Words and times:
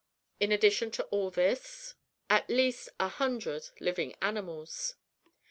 In 0.39 0.51
addition 0.51 0.89
to 0.93 1.03
all 1.11 1.29
this, 1.29 1.93
at 2.27 2.49
least 2.49 2.89
a 2.99 3.07
hundred 3.07 3.69
living 3.79 4.15
animals." 4.19 4.95